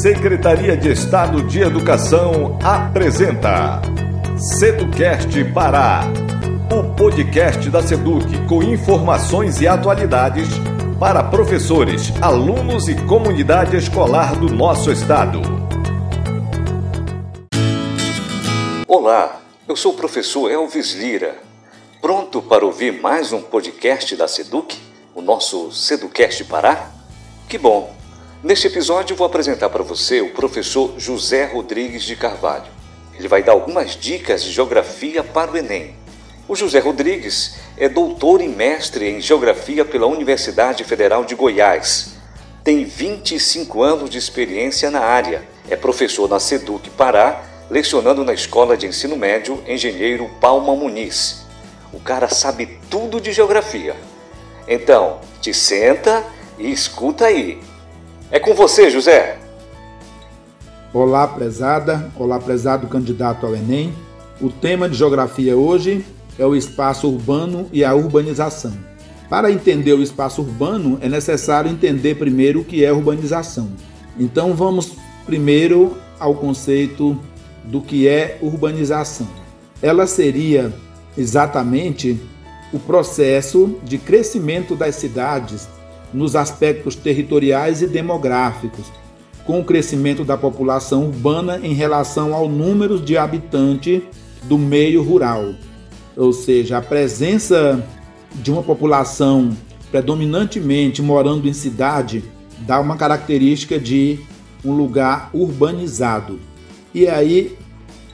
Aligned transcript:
Secretaria 0.00 0.78
de 0.78 0.90
Estado 0.90 1.42
de 1.42 1.60
Educação 1.60 2.58
apresenta 2.64 3.82
Seducast 4.58 5.44
Pará, 5.52 6.04
o 6.74 6.94
podcast 6.94 7.68
da 7.68 7.82
Seduc 7.82 8.46
com 8.46 8.62
informações 8.62 9.60
e 9.60 9.68
atualidades 9.68 10.48
para 10.98 11.22
professores, 11.22 12.10
alunos 12.22 12.88
e 12.88 12.94
comunidade 12.94 13.76
escolar 13.76 14.34
do 14.36 14.48
nosso 14.48 14.90
estado. 14.90 15.42
Olá, 18.88 19.42
eu 19.68 19.76
sou 19.76 19.92
o 19.92 19.96
professor 19.96 20.50
Elvis 20.50 20.94
Lira. 20.94 21.36
Pronto 22.00 22.40
para 22.40 22.64
ouvir 22.64 23.02
mais 23.02 23.34
um 23.34 23.42
podcast 23.42 24.16
da 24.16 24.26
Seduc, 24.26 24.78
o 25.14 25.20
nosso 25.20 25.70
Seducast 25.70 26.42
Pará? 26.44 26.88
Que 27.46 27.58
bom! 27.58 27.99
Neste 28.42 28.68
episódio 28.68 29.14
vou 29.14 29.26
apresentar 29.26 29.68
para 29.68 29.82
você 29.82 30.22
o 30.22 30.30
professor 30.30 30.94
José 30.96 31.44
Rodrigues 31.44 32.04
de 32.04 32.16
Carvalho. 32.16 32.70
Ele 33.14 33.28
vai 33.28 33.42
dar 33.42 33.52
algumas 33.52 33.94
dicas 33.94 34.42
de 34.42 34.50
geografia 34.50 35.22
para 35.22 35.50
o 35.50 35.58
Enem. 35.58 35.94
O 36.48 36.56
José 36.56 36.78
Rodrigues 36.78 37.56
é 37.76 37.86
doutor 37.86 38.40
e 38.40 38.48
mestre 38.48 39.10
em 39.10 39.20
geografia 39.20 39.84
pela 39.84 40.06
Universidade 40.06 40.84
Federal 40.84 41.22
de 41.22 41.34
Goiás. 41.34 42.14
Tem 42.64 42.82
25 42.82 43.82
anos 43.82 44.08
de 44.08 44.16
experiência 44.16 44.90
na 44.90 45.00
área. 45.00 45.46
É 45.68 45.76
professor 45.76 46.26
na 46.26 46.40
Seduc 46.40 46.88
Pará, 46.88 47.42
lecionando 47.68 48.24
na 48.24 48.32
Escola 48.32 48.74
de 48.74 48.86
Ensino 48.86 49.18
Médio 49.18 49.62
Engenheiro 49.68 50.30
Palma 50.40 50.74
Muniz. 50.74 51.44
O 51.92 52.00
cara 52.00 52.26
sabe 52.26 52.78
tudo 52.88 53.20
de 53.20 53.32
geografia. 53.32 53.94
Então, 54.66 55.20
te 55.42 55.52
senta 55.52 56.24
e 56.58 56.72
escuta 56.72 57.26
aí. 57.26 57.60
É 58.32 58.38
com 58.38 58.54
você, 58.54 58.88
José. 58.88 59.38
Olá, 60.94 61.26
prezada. 61.26 62.12
Olá, 62.16 62.38
prezado 62.38 62.86
candidato 62.86 63.44
ao 63.44 63.56
Enem. 63.56 63.92
O 64.40 64.48
tema 64.48 64.88
de 64.88 64.96
geografia 64.96 65.56
hoje 65.56 66.04
é 66.38 66.46
o 66.46 66.54
espaço 66.54 67.08
urbano 67.08 67.68
e 67.72 67.84
a 67.84 67.92
urbanização. 67.92 68.72
Para 69.28 69.50
entender 69.50 69.94
o 69.94 70.02
espaço 70.02 70.42
urbano, 70.42 70.96
é 71.00 71.08
necessário 71.08 71.68
entender 71.68 72.14
primeiro 72.14 72.60
o 72.60 72.64
que 72.64 72.84
é 72.84 72.92
urbanização. 72.92 73.72
Então, 74.16 74.54
vamos 74.54 74.92
primeiro 75.26 75.98
ao 76.20 76.36
conceito 76.36 77.18
do 77.64 77.80
que 77.80 78.06
é 78.06 78.38
urbanização. 78.40 79.26
Ela 79.82 80.06
seria 80.06 80.72
exatamente 81.18 82.16
o 82.72 82.78
processo 82.78 83.76
de 83.82 83.98
crescimento 83.98 84.76
das 84.76 84.94
cidades 84.94 85.66
nos 86.12 86.34
aspectos 86.34 86.94
territoriais 86.94 87.82
e 87.82 87.86
demográficos, 87.86 88.86
com 89.44 89.60
o 89.60 89.64
crescimento 89.64 90.24
da 90.24 90.36
população 90.36 91.06
urbana 91.06 91.60
em 91.62 91.72
relação 91.72 92.34
ao 92.34 92.48
número 92.48 92.98
de 92.98 93.16
habitantes 93.16 94.02
do 94.44 94.58
meio 94.58 95.02
rural. 95.02 95.54
Ou 96.16 96.32
seja, 96.32 96.78
a 96.78 96.82
presença 96.82 97.84
de 98.34 98.50
uma 98.50 98.62
população 98.62 99.50
predominantemente 99.90 101.02
morando 101.02 101.48
em 101.48 101.52
cidade 101.52 102.22
dá 102.60 102.78
uma 102.80 102.96
característica 102.96 103.78
de 103.78 104.20
um 104.64 104.72
lugar 104.72 105.30
urbanizado. 105.32 106.38
E 106.94 107.08
aí, 107.08 107.56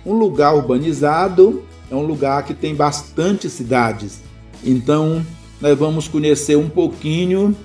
um 0.04 0.12
lugar 0.12 0.54
urbanizado 0.54 1.64
é 1.90 1.94
um 1.94 2.06
lugar 2.06 2.44
que 2.44 2.54
tem 2.54 2.74
bastante 2.74 3.50
cidades. 3.50 4.20
Então, 4.64 5.24
nós 5.60 5.76
vamos 5.78 6.08
conhecer 6.08 6.56
um 6.56 6.68
pouquinho 6.68 7.56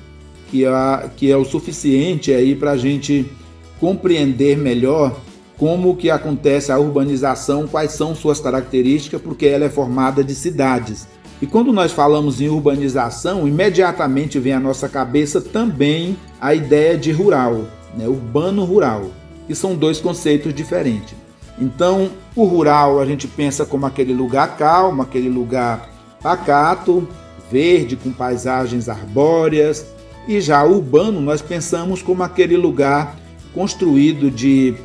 que 0.51 0.65
é, 0.65 1.09
que 1.15 1.31
é 1.31 1.37
o 1.37 1.45
suficiente 1.45 2.33
aí 2.33 2.53
para 2.53 2.71
a 2.71 2.77
gente 2.77 3.25
compreender 3.79 4.57
melhor 4.57 5.17
como 5.57 5.95
que 5.95 6.09
acontece 6.09 6.71
a 6.71 6.77
urbanização, 6.77 7.67
quais 7.67 7.93
são 7.93 8.13
suas 8.13 8.39
características, 8.39 9.21
porque 9.21 9.45
ela 9.45 9.65
é 9.65 9.69
formada 9.69 10.23
de 10.23 10.35
cidades. 10.35 11.07
E 11.41 11.47
quando 11.47 11.71
nós 11.71 11.91
falamos 11.91 12.41
em 12.41 12.49
urbanização, 12.49 13.47
imediatamente 13.47 14.37
vem 14.39 14.53
à 14.53 14.59
nossa 14.59 14.89
cabeça 14.89 15.39
também 15.39 16.17
a 16.39 16.53
ideia 16.53 16.97
de 16.97 17.11
rural, 17.11 17.63
né? 17.95 18.07
urbano-rural, 18.07 19.05
que 19.47 19.55
são 19.55 19.75
dois 19.75 19.99
conceitos 19.99 20.53
diferentes. 20.53 21.15
Então, 21.59 22.09
o 22.35 22.43
rural 22.43 22.99
a 22.99 23.05
gente 23.05 23.27
pensa 23.27 23.65
como 23.65 23.85
aquele 23.85 24.13
lugar 24.13 24.57
calmo, 24.57 25.01
aquele 25.01 25.29
lugar 25.29 25.89
pacato, 26.21 27.07
verde, 27.51 27.95
com 27.95 28.11
paisagens 28.11 28.89
arbóreas, 28.89 29.85
e 30.27 30.39
já 30.39 30.63
urbano, 30.63 31.19
nós 31.19 31.41
pensamos 31.41 32.01
como 32.01 32.23
aquele 32.23 32.55
lugar 32.55 33.17
construído 33.53 34.29
de 34.29 34.75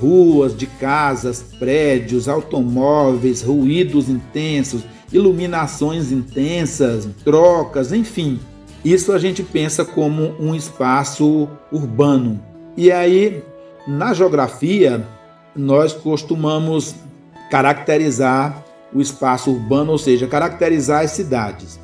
ruas, 0.00 0.56
de 0.56 0.66
casas, 0.66 1.44
prédios, 1.58 2.28
automóveis, 2.28 3.42
ruídos 3.42 4.08
intensos, 4.08 4.82
iluminações 5.12 6.10
intensas, 6.10 7.08
trocas, 7.24 7.92
enfim. 7.92 8.40
Isso 8.84 9.12
a 9.12 9.18
gente 9.18 9.42
pensa 9.44 9.84
como 9.84 10.34
um 10.40 10.54
espaço 10.54 11.48
urbano. 11.70 12.42
E 12.76 12.90
aí, 12.90 13.44
na 13.86 14.12
geografia, 14.12 15.06
nós 15.54 15.92
costumamos 15.92 16.94
caracterizar 17.50 18.64
o 18.92 19.00
espaço 19.00 19.50
urbano, 19.50 19.92
ou 19.92 19.98
seja, 19.98 20.26
caracterizar 20.26 21.04
as 21.04 21.12
cidades. 21.12 21.78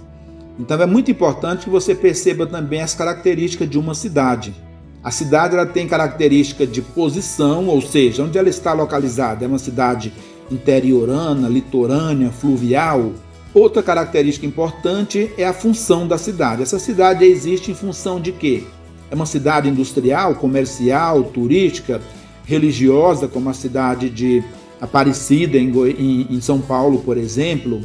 Então 0.59 0.81
é 0.81 0.87
muito 0.87 1.11
importante 1.11 1.65
que 1.65 1.71
você 1.71 1.95
perceba 1.95 2.47
também 2.47 2.83
as 2.83 2.95
características 2.95 3.71
de 3.71 3.79
uma 3.79 3.95
cidade. 3.95 4.55
A 5.03 5.11
cidade 5.11 5.55
ela 5.55 5.65
tem 5.65 5.87
característica 5.87 6.67
de 6.67 6.83
posição, 6.83 7.67
ou 7.67 7.81
seja, 7.81 8.25
onde 8.25 8.37
ela 8.37 8.49
está 8.49 8.73
localizada. 8.73 9.45
É 9.45 9.49
uma 9.49 9.59
cidade 9.59 10.13
interiorana, 10.51 11.49
litorânea, 11.49 12.31
fluvial. 12.31 13.13
Outra 13.55 13.83
característica 13.83 14.45
importante 14.45 15.31
é 15.39 15.47
a 15.47 15.53
função 15.53 16.07
da 16.07 16.19
cidade. 16.19 16.63
Essa 16.63 16.79
cidade 16.79 17.25
existe 17.25 17.71
em 17.71 17.75
função 17.75 18.21
de 18.21 18.33
quê? 18.33 18.65
É 19.11 19.15
uma 19.15 19.27
cidade 19.27 19.69
industrial, 19.69 20.35
comercial, 20.35 21.23
turística, 21.23 22.01
religiosa, 22.45 23.29
como 23.29 23.49
a 23.49 23.55
cidade 23.55 24.11
de 24.11 24.43
Aparecida, 24.81 25.59
em, 25.59 26.41
São 26.41 26.61
Paulo, 26.61 27.01
por 27.01 27.17
exemplo. 27.17 27.81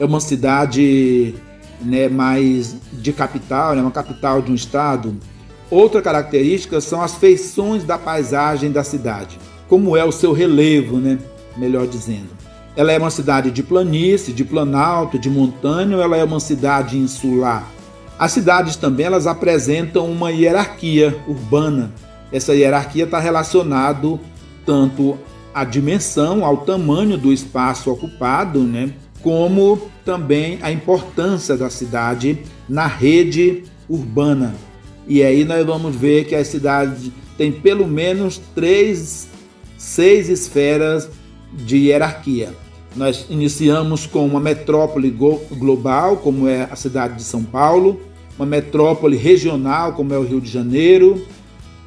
É 0.00 0.04
uma 0.04 0.20
cidade 0.20 1.34
né, 1.80 2.08
mais 2.08 2.76
de 2.92 3.12
capital, 3.12 3.74
né, 3.74 3.82
uma 3.82 3.90
capital 3.90 4.42
de 4.42 4.50
um 4.50 4.54
estado. 4.54 5.16
Outra 5.70 6.00
característica 6.00 6.80
são 6.80 7.02
as 7.02 7.14
feições 7.14 7.84
da 7.84 7.98
paisagem 7.98 8.70
da 8.70 8.82
cidade, 8.82 9.38
como 9.68 9.96
é 9.96 10.04
o 10.04 10.12
seu 10.12 10.32
relevo, 10.32 10.96
né, 10.98 11.18
melhor 11.56 11.86
dizendo. 11.86 12.38
Ela 12.76 12.92
é 12.92 12.98
uma 12.98 13.10
cidade 13.10 13.50
de 13.50 13.62
planície, 13.62 14.32
de 14.32 14.44
planalto, 14.44 15.18
de 15.18 15.28
montanha, 15.28 15.96
ou 15.96 16.02
ela 16.02 16.16
é 16.16 16.22
uma 16.22 16.40
cidade 16.40 16.96
insular? 16.96 17.68
As 18.18 18.32
cidades 18.32 18.76
também 18.76 19.06
elas 19.06 19.26
apresentam 19.26 20.10
uma 20.10 20.30
hierarquia 20.30 21.16
urbana. 21.26 21.92
Essa 22.32 22.54
hierarquia 22.54 23.04
está 23.04 23.18
relacionado 23.18 24.18
tanto 24.64 25.18
à 25.54 25.64
dimensão, 25.64 26.44
ao 26.44 26.58
tamanho 26.58 27.16
do 27.16 27.32
espaço 27.32 27.90
ocupado, 27.90 28.60
né, 28.60 28.92
como 29.22 29.90
também 30.04 30.58
a 30.62 30.70
importância 30.70 31.56
da 31.56 31.70
cidade 31.70 32.38
na 32.68 32.86
rede 32.86 33.64
urbana. 33.88 34.54
E 35.06 35.22
aí 35.22 35.44
nós 35.44 35.64
vamos 35.64 35.96
ver 35.96 36.24
que 36.26 36.34
a 36.34 36.44
cidade 36.44 37.12
tem 37.36 37.50
pelo 37.50 37.86
menos 37.86 38.40
três, 38.54 39.28
seis 39.76 40.28
esferas 40.28 41.08
de 41.52 41.76
hierarquia. 41.76 42.52
Nós 42.96 43.26
iniciamos 43.30 44.06
com 44.06 44.26
uma 44.26 44.40
metrópole 44.40 45.10
global, 45.10 46.16
como 46.16 46.48
é 46.48 46.68
a 46.70 46.76
cidade 46.76 47.16
de 47.16 47.22
São 47.22 47.42
Paulo, 47.42 48.00
uma 48.38 48.46
metrópole 48.46 49.16
regional, 49.16 49.92
como 49.92 50.12
é 50.12 50.18
o 50.18 50.24
Rio 50.24 50.40
de 50.40 50.50
Janeiro, 50.50 51.24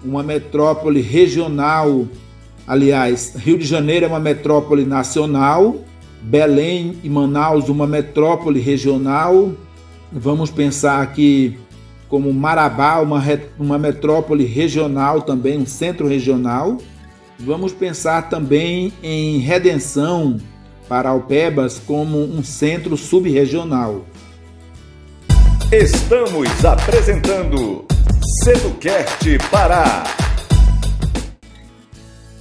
uma 0.04 0.24
metrópole 0.24 1.02
regional, 1.02 2.08
aliás, 2.66 3.34
Rio 3.36 3.58
de 3.58 3.66
Janeiro 3.66 4.06
é 4.06 4.08
uma 4.08 4.20
metrópole 4.20 4.86
nacional, 4.86 5.76
Belém 6.22 6.98
e 7.04 7.10
Manaus, 7.10 7.70
uma 7.70 7.88
metrópole 7.88 8.60
regional. 8.60 9.52
Vamos 10.12 10.52
pensar 10.52 11.02
aqui 11.02 11.58
como 12.08 12.34
Marabá, 12.34 13.00
uma, 13.00 13.24
uma 13.58 13.78
metrópole 13.78 14.46
regional 14.46 15.22
também, 15.22 15.58
um 15.58 15.66
centro 15.66 16.08
regional. 16.08 16.78
Vamos 17.40 17.74
pensar 17.74 18.30
também 18.30 18.94
em 19.02 19.40
Redenção 19.40 20.38
para 20.88 21.10
Alpebas 21.10 21.80
como 21.80 22.18
um 22.20 22.44
centro 22.44 22.98
subregional. 22.98 24.06
Estamos 25.72 26.66
apresentando 26.66 27.86
Seducast 28.44 29.38
Pará. 29.50 30.04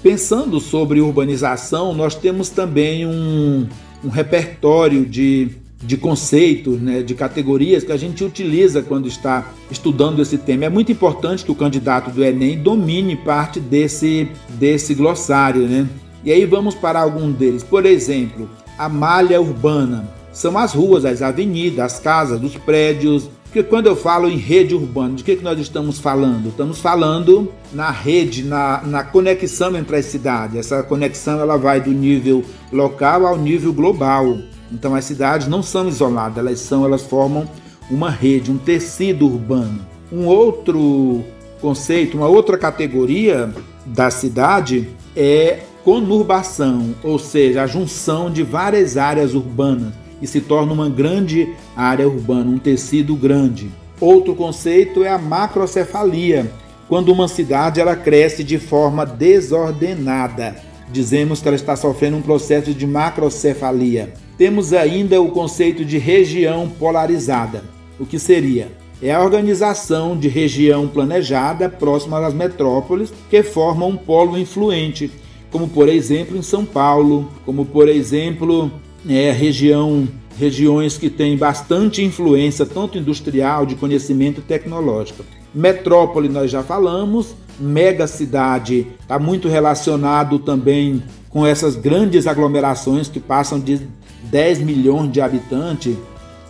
Pensando 0.02 0.60
sobre 0.60 1.00
urbanização, 1.00 1.94
nós 1.94 2.14
temos 2.14 2.48
também 2.48 3.06
um, 3.06 3.66
um 4.04 4.08
repertório 4.08 5.04
de 5.04 5.60
de 5.82 5.96
conceitos, 5.96 6.78
né, 6.80 7.02
de 7.02 7.14
categorias 7.14 7.82
que 7.82 7.92
a 7.92 7.96
gente 7.96 8.22
utiliza 8.22 8.82
quando 8.82 9.08
está 9.08 9.50
estudando 9.70 10.20
esse 10.20 10.36
tema. 10.36 10.66
É 10.66 10.68
muito 10.68 10.92
importante 10.92 11.44
que 11.44 11.50
o 11.50 11.54
candidato 11.54 12.10
do 12.10 12.22
Enem 12.22 12.58
domine 12.58 13.16
parte 13.16 13.58
desse, 13.58 14.28
desse 14.50 14.94
glossário. 14.94 15.62
Né? 15.66 15.88
E 16.22 16.30
aí 16.30 16.44
vamos 16.44 16.74
para 16.74 17.00
algum 17.00 17.32
deles. 17.32 17.62
Por 17.62 17.86
exemplo, 17.86 18.48
a 18.76 18.88
malha 18.88 19.40
urbana. 19.40 20.08
São 20.32 20.56
as 20.56 20.74
ruas, 20.74 21.04
as 21.04 21.22
avenidas, 21.22 21.80
as 21.80 21.98
casas, 21.98 22.42
os 22.42 22.56
prédios, 22.56 23.28
porque 23.50 23.64
quando 23.64 23.88
eu 23.88 23.96
falo 23.96 24.28
em 24.28 24.36
rede 24.36 24.76
urbana, 24.76 25.16
de 25.16 25.24
que, 25.24 25.34
que 25.34 25.42
nós 25.42 25.58
estamos 25.58 25.98
falando? 25.98 26.50
Estamos 26.50 26.78
falando 26.78 27.52
na 27.72 27.90
rede, 27.90 28.44
na, 28.44 28.80
na 28.82 29.02
conexão 29.02 29.76
entre 29.76 29.96
as 29.96 30.04
cidades. 30.04 30.56
Essa 30.56 30.84
conexão 30.84 31.40
ela 31.40 31.56
vai 31.56 31.80
do 31.80 31.90
nível 31.90 32.44
local 32.72 33.26
ao 33.26 33.36
nível 33.36 33.72
global. 33.72 34.38
Então 34.70 34.94
as 34.94 35.04
cidades 35.04 35.48
não 35.48 35.64
são 35.64 35.88
isoladas, 35.88 36.38
elas 36.38 36.60
são, 36.60 36.84
elas 36.84 37.02
formam 37.02 37.44
uma 37.90 38.08
rede, 38.08 38.52
um 38.52 38.56
tecido 38.56 39.26
urbano. 39.26 39.84
Um 40.12 40.26
outro 40.26 41.24
conceito, 41.60 42.16
uma 42.16 42.28
outra 42.28 42.56
categoria 42.56 43.52
da 43.84 44.12
cidade 44.12 44.88
é 45.16 45.58
conurbação, 45.82 46.94
ou 47.02 47.18
seja, 47.18 47.64
a 47.64 47.66
junção 47.66 48.30
de 48.30 48.44
várias 48.44 48.96
áreas 48.96 49.34
urbanas 49.34 49.92
e 50.20 50.26
se 50.26 50.40
torna 50.40 50.72
uma 50.72 50.88
grande 50.88 51.54
área 51.76 52.08
urbana, 52.08 52.50
um 52.50 52.58
tecido 52.58 53.14
grande. 53.14 53.70
Outro 54.00 54.34
conceito 54.34 55.04
é 55.04 55.10
a 55.10 55.18
macrocefalia, 55.18 56.50
quando 56.88 57.12
uma 57.12 57.28
cidade 57.28 57.80
ela 57.80 57.94
cresce 57.94 58.42
de 58.42 58.58
forma 58.58 59.06
desordenada. 59.06 60.56
Dizemos 60.90 61.40
que 61.40 61.46
ela 61.46 61.56
está 61.56 61.76
sofrendo 61.76 62.16
um 62.16 62.22
processo 62.22 62.74
de 62.74 62.86
macrocefalia. 62.86 64.12
Temos 64.36 64.72
ainda 64.72 65.20
o 65.20 65.30
conceito 65.30 65.84
de 65.84 65.98
região 65.98 66.68
polarizada. 66.68 67.62
O 67.98 68.06
que 68.06 68.18
seria? 68.18 68.72
É 69.02 69.12
a 69.12 69.22
organização 69.22 70.18
de 70.18 70.28
região 70.28 70.88
planejada 70.88 71.68
próxima 71.68 72.26
às 72.26 72.34
metrópoles 72.34 73.12
que 73.30 73.42
formam 73.42 73.90
um 73.90 73.96
polo 73.96 74.36
influente, 74.36 75.10
como 75.50 75.68
por 75.68 75.88
exemplo 75.88 76.36
em 76.36 76.42
São 76.42 76.64
Paulo, 76.64 77.30
como 77.46 77.64
por 77.64 77.88
exemplo 77.88 78.70
é, 79.08 79.30
região, 79.30 80.06
regiões 80.38 80.98
que 80.98 81.08
têm 81.08 81.36
bastante 81.36 82.02
influência, 82.02 82.66
tanto 82.66 82.98
industrial, 82.98 83.66
de 83.66 83.74
conhecimento 83.74 84.40
tecnológico. 84.40 85.24
Metrópole 85.54 86.28
nós 86.28 86.50
já 86.50 86.62
falamos, 86.62 87.34
mega 87.58 88.06
cidade 88.06 88.86
está 89.00 89.18
muito 89.18 89.48
relacionado 89.48 90.38
também 90.38 91.02
com 91.28 91.46
essas 91.46 91.76
grandes 91.76 92.26
aglomerações 92.26 93.08
que 93.08 93.20
passam 93.20 93.58
de 93.58 93.80
10 94.24 94.60
milhões 94.60 95.10
de 95.12 95.20
habitantes, 95.20 95.96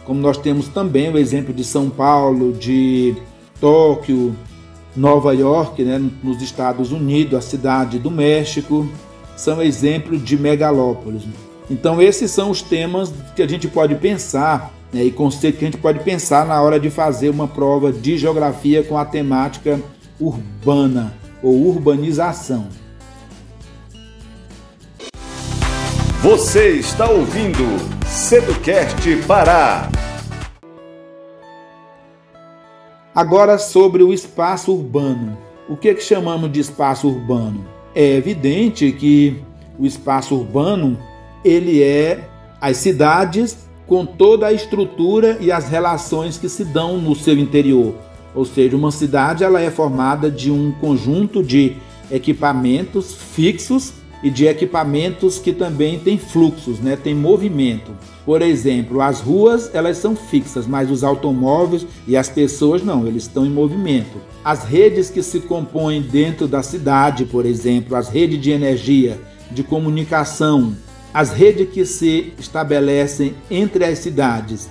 como 0.05 0.21
nós 0.21 0.37
temos 0.37 0.69
também 0.69 1.11
o 1.11 1.19
exemplo 1.19 1.53
de 1.55 1.65
São 1.65 1.89
Paulo, 1.89 2.53
de 2.53 3.15
Tóquio, 3.61 4.35
Nova 4.97 5.33
York, 5.35 5.83
né, 5.85 6.03
nos 6.23 6.43
Estados 6.43 6.91
Unidos, 6.93 7.39
a 7.39 7.41
cidade 7.41 7.99
do 7.99 8.11
México, 8.11 8.89
são 9.37 9.63
exemplos 9.63 10.23
de 10.25 10.37
megalópolis. 10.37 11.23
Então, 11.71 12.03
esses 12.03 12.33
são 12.33 12.51
os 12.51 12.61
temas 12.61 13.13
que 13.37 13.41
a 13.41 13.47
gente 13.47 13.69
pode 13.69 13.95
pensar 13.95 14.75
né, 14.93 15.05
e 15.05 15.13
conceitos 15.13 15.61
que 15.61 15.65
a 15.65 15.71
gente 15.71 15.81
pode 15.81 16.01
pensar 16.01 16.45
na 16.45 16.61
hora 16.61 16.81
de 16.81 16.91
fazer 16.91 17.31
uma 17.31 17.47
prova 17.47 17.93
de 17.93 18.19
geografia 18.19 18.83
com 18.83 18.99
a 18.99 19.05
temática 19.05 19.81
urbana 20.19 21.15
ou 21.41 21.55
urbanização. 21.69 22.67
Você 26.21 26.71
está 26.71 27.09
ouvindo 27.09 27.65
Seducast 28.05 29.17
Pará. 29.29 29.89
Agora 33.15 33.59
sobre 33.59 34.03
o 34.03 34.13
espaço 34.13 34.73
urbano. 34.73 35.39
O 35.69 35.77
que, 35.77 35.89
é 35.89 35.95
que 35.95 36.03
chamamos 36.03 36.51
de 36.51 36.59
espaço 36.59 37.09
urbano? 37.09 37.65
É 37.95 38.17
evidente 38.17 38.91
que 38.93 39.41
o 39.79 39.87
espaço 39.87 40.35
urbano 40.35 40.99
ele 41.45 41.83
é 41.83 42.29
as 42.61 42.77
cidades 42.77 43.57
com 43.87 44.07
toda 44.07 44.47
a 44.47 44.53
estrutura 44.53 45.39
e 45.41 45.51
as 45.51 45.69
relações 45.69 46.39
que 46.39 46.49
se 46.49 46.65
dão 46.65 46.99
no 46.99 47.15
seu 47.17 47.37
interior. 47.37 47.95
Ou 48.35 48.45
seja, 48.45 48.77
uma 48.77 48.93
cidade 48.93 49.43
ela 49.43 49.61
é 49.61 49.71
formada 49.71 50.31
de 50.31 50.51
um 50.51 50.71
conjunto 50.73 51.43
de 51.43 51.77
equipamentos 52.11 53.15
fixos 53.15 53.93
e 54.23 54.31
de 54.31 54.47
equipamentos 54.47 55.39
que 55.39 55.53
também 55.53 55.99
têm 55.99 56.19
fluxos, 56.19 56.79
né? 56.79 56.95
tem 56.95 57.15
movimento. 57.15 57.91
Por 58.25 58.43
exemplo, 58.43 59.01
as 59.01 59.21
ruas 59.21 59.75
elas 59.75 59.97
são 59.97 60.15
fixas, 60.15 60.67
mas 60.67 60.91
os 60.91 61.03
automóveis 61.03 61.87
e 62.07 62.17
as 62.17 62.29
pessoas 62.29 62.85
não, 62.85 63.07
eles 63.07 63.25
estão 63.25 63.47
em 63.47 63.51
movimento. 63.51 64.21
As 64.45 64.65
redes 64.65 65.11
que 65.11 65.23
se 65.23 65.41
compõem 65.41 66.03
dentro 66.03 66.47
da 66.47 66.63
cidade, 66.63 67.25
por 67.25 67.47
exemplo, 67.47 67.97
as 67.97 68.09
redes 68.09 68.41
de 68.41 68.51
energia, 68.51 69.19
de 69.51 69.63
comunicação, 69.65 70.77
as 71.13 71.31
redes 71.31 71.69
que 71.71 71.85
se 71.85 72.33
estabelecem 72.39 73.35
entre 73.51 73.85
as 73.85 73.99
cidades, 73.99 74.69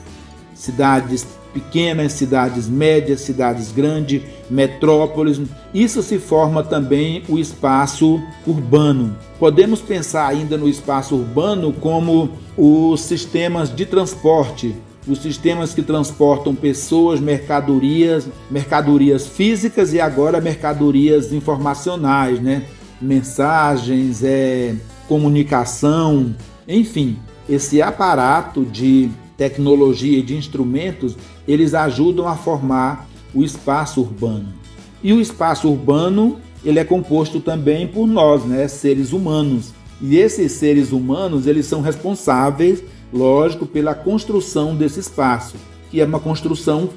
cidades 0.54 1.26
pequenas, 1.54 2.14
cidades 2.14 2.68
médias, 2.68 3.22
cidades 3.22 3.72
grandes, 3.72 4.22
metrópoles. 4.50 5.42
Isso 5.74 6.02
se 6.02 6.18
forma 6.18 6.64
também 6.64 7.24
o 7.28 7.38
espaço 7.38 8.22
urbano. 8.46 9.16
Podemos 9.40 9.82
pensar 9.82 10.28
ainda 10.28 10.58
no 10.58 10.68
espaço 10.68 11.16
urbano 11.16 11.74
como 11.74 12.30
os 12.58 13.02
sistemas 13.02 13.74
de 13.74 13.86
transporte, 13.86 14.76
os 15.08 15.20
sistemas 15.20 15.74
que 15.74 15.82
transportam 15.82 16.54
pessoas, 16.54 17.20
mercadorias, 17.20 18.28
mercadorias 18.50 19.26
físicas 19.28 19.94
e 19.94 20.00
agora 20.00 20.40
mercadorias 20.40 21.34
informacionais, 21.34 22.40
né? 22.40 22.66
Mensagens, 23.02 24.24
é, 24.24 24.76
comunicação, 25.10 26.36
enfim, 26.68 27.18
esse 27.50 27.82
aparato 27.82 28.64
de 28.64 29.10
tecnologia 29.36 30.20
e 30.20 30.22
de 30.22 30.38
instrumentos, 30.38 31.18
eles 31.48 31.74
ajudam 31.74 32.28
a 32.28 32.36
formar 32.36 33.10
o 33.34 33.44
espaço 33.44 34.02
urbano. 34.02 34.54
E 35.02 35.12
o 35.12 35.20
espaço 35.20 35.68
urbano, 35.68 36.40
ele 36.64 36.78
é 36.78 36.84
composto 36.84 37.40
também 37.40 37.88
por 37.88 38.06
nós, 38.06 38.46
né, 38.46 38.68
seres 38.68 39.12
humanos. 39.12 39.74
E 40.00 40.18
esses 40.18 40.52
seres 40.52 40.92
humanos, 40.92 41.48
eles 41.48 41.66
são 41.66 41.82
responsáveis, 41.82 42.84
lógico, 43.12 43.66
pela 43.66 43.96
construção 43.96 44.76
desse 44.76 45.00
espaço, 45.00 45.56
que 45.90 46.00
é 46.00 46.06
uma 46.06 46.20
construção 46.20 46.90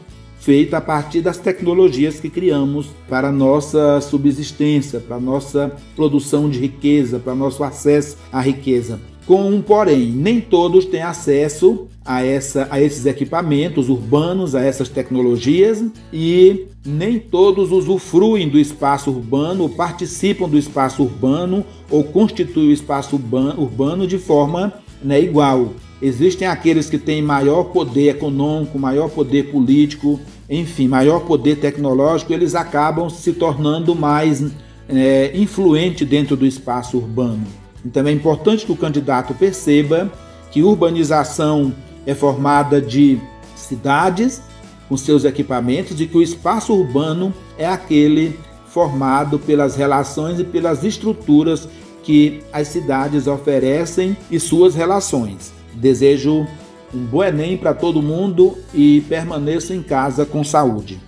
feita 0.43 0.79
a 0.79 0.81
partir 0.81 1.21
das 1.21 1.39
tecnologias 1.39 2.19
que 2.19 2.29
criamos 2.29 2.89
para 3.09 3.29
a 3.29 3.33
nossa 3.33 4.00
subsistência, 4.00 4.99
para 4.99 5.17
a 5.17 5.21
nossa 5.21 5.73
produção 5.94 6.51
de 6.51 6.58
riqueza, 6.58 7.20
para 7.20 7.32
nosso 7.34 7.63
acesso 7.63 8.17
à 8.32 8.41
riqueza. 8.41 9.01
Com 9.25 9.49
um 9.49 9.63
porém, 9.63 10.11
nem 10.11 10.41
todos 10.41 10.84
têm 10.84 11.01
acesso 11.01 11.87
a, 12.05 12.25
essa, 12.25 12.67
a 12.72 12.81
esses 12.81 13.06
equipamentos 13.06 13.89
urbanos, 13.89 14.56
a 14.56 14.63
essas 14.63 14.89
tecnologias 14.89 15.84
e 16.13 16.67
nem 16.84 17.20
todos 17.20 17.70
usufruem 17.70 18.49
do 18.49 18.58
espaço 18.58 19.11
urbano, 19.11 19.63
ou 19.63 19.69
participam 19.69 20.49
do 20.49 20.58
espaço 20.58 21.05
urbano 21.05 21.65
ou 21.89 22.03
constituem 22.03 22.70
o 22.70 22.72
espaço 22.72 23.15
urbano 23.15 24.08
de 24.08 24.19
forma 24.19 24.72
né, 25.05 25.20
igual. 25.20 25.72
Existem 26.03 26.49
aqueles 26.49 26.91
que 26.91 26.99
têm 26.99 27.23
maior 27.23 27.67
poder 27.67 28.11
econômico, 28.11 28.77
maior 28.77 29.09
poder 29.09 29.53
político, 29.53 30.19
enfim, 30.51 30.89
maior 30.89 31.21
poder 31.21 31.61
tecnológico, 31.61 32.32
eles 32.32 32.56
acabam 32.56 33.09
se 33.09 33.32
tornando 33.32 33.94
mais 33.94 34.44
é, 34.89 35.31
influente 35.32 36.05
dentro 36.05 36.37
do 36.37 36.44
espaço 36.44 36.97
urbano. 36.97 37.47
Então 37.87 38.05
é 38.05 38.11
importante 38.11 38.67
que 38.67 38.73
o 38.73 38.77
candidato 38.77 39.32
perceba 39.32 40.11
que 40.51 40.65
urbanização 40.65 41.73
é 42.05 42.17
formada 42.17 42.81
de 42.81 43.21
cidades 43.55 44.43
com 44.89 44.97
seus 44.97 45.25
equipamentos 45.25 46.01
e 46.01 46.06
que 46.09 46.19
o 46.19 46.23
espaço 46.23 46.75
urbano 46.75 47.32
é 47.56 47.65
aquele 47.67 48.37
formado 48.67 49.39
pelas 49.39 49.77
relações 49.77 50.41
e 50.41 50.44
pelas 50.44 50.82
estruturas 50.82 51.69
que 52.03 52.43
as 52.53 52.67
cidades 52.67 53.29
oferecem 53.29 54.17
e 54.29 54.41
suas 54.41 54.75
relações. 54.75 55.61
Desejo 55.74 56.46
um 56.94 57.05
bom 57.05 57.24
Enem 57.24 57.56
para 57.56 57.72
todo 57.72 58.02
mundo 58.02 58.58
e 58.74 59.00
permaneça 59.02 59.74
em 59.74 59.82
casa 59.82 60.26
com 60.26 60.44
saúde. 60.44 61.00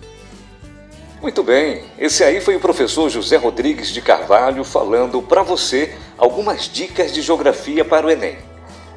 Muito 1.21 1.43
bem, 1.43 1.83
esse 1.97 2.23
aí 2.23 2.39
foi 2.41 2.55
o 2.55 2.59
professor 2.59 3.09
José 3.09 3.35
Rodrigues 3.37 3.89
de 3.89 4.01
Carvalho 4.01 4.63
falando 4.63 5.21
para 5.21 5.41
você 5.41 5.95
algumas 6.17 6.69
dicas 6.71 7.13
de 7.13 7.21
geografia 7.21 7.83
para 7.83 8.05
o 8.05 8.09
Enem. 8.09 8.37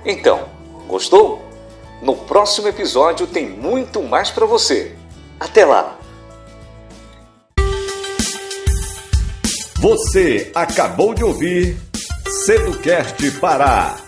Então, 0.04 0.46
gostou? 0.86 1.42
No 2.02 2.14
próximo 2.14 2.68
episódio 2.68 3.26
tem 3.26 3.48
muito 3.48 4.02
mais 4.02 4.30
para 4.30 4.46
você. 4.46 4.94
Até 5.38 5.64
lá! 5.64 5.98
Você 9.80 10.50
acabou 10.54 11.14
de 11.14 11.22
ouvir 11.22 11.76
Seducast 12.26 13.30
Pará 13.40 14.07